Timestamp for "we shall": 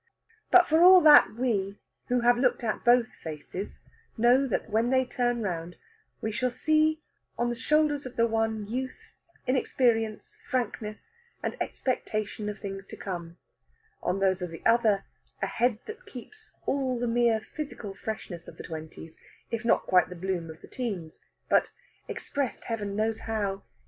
6.21-6.49